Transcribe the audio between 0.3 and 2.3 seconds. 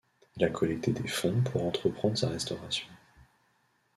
Il a collecté des fonds pour entreprendre sa